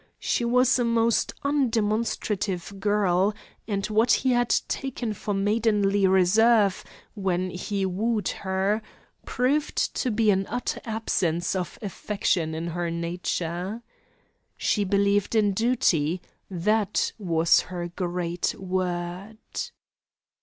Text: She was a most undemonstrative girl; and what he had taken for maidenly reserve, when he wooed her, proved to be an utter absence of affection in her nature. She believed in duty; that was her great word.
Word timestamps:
She 0.17 0.43
was 0.43 0.79
a 0.79 0.83
most 0.83 1.31
undemonstrative 1.45 2.79
girl; 2.79 3.35
and 3.67 3.85
what 3.85 4.11
he 4.11 4.31
had 4.31 4.49
taken 4.67 5.13
for 5.13 5.35
maidenly 5.35 6.07
reserve, 6.07 6.83
when 7.13 7.51
he 7.51 7.85
wooed 7.85 8.29
her, 8.29 8.81
proved 9.27 9.75
to 9.97 10.09
be 10.09 10.31
an 10.31 10.47
utter 10.49 10.81
absence 10.85 11.55
of 11.55 11.77
affection 11.83 12.55
in 12.55 12.65
her 12.69 12.89
nature. 12.89 13.83
She 14.57 14.83
believed 14.85 15.35
in 15.35 15.51
duty; 15.51 16.19
that 16.49 17.13
was 17.19 17.59
her 17.59 17.87
great 17.89 18.55
word. 18.57 19.37